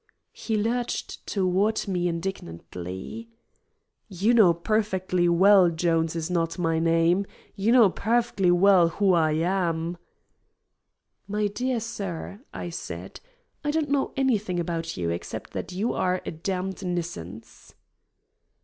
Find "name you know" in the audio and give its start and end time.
6.79-7.87